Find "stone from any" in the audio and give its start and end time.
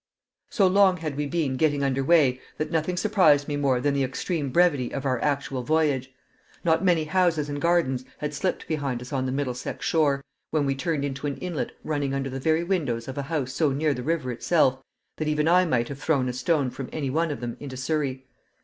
16.33-17.11